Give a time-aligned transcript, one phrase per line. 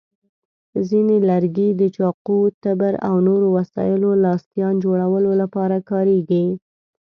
[0.87, 6.45] ځینې لرګي د چاقو، تبر، او نورو وسایلو لاستیان جوړولو لپاره کارېږي.